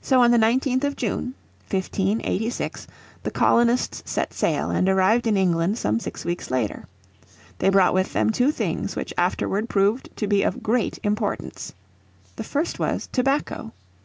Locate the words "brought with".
7.68-8.12